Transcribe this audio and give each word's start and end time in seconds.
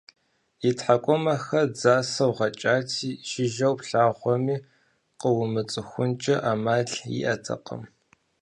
И 0.69 0.71
тхьэкӀумэхэр 0.77 1.65
дзасэу 1.73 2.31
гъэкӀати, 2.37 3.09
жыжьэу 3.29 3.75
плъэгъуами, 3.79 4.55
къыумыцӀыхункӀэ 5.19 6.35
Ӏэмал 6.41 6.87
иӀэтэкъым. 7.17 7.83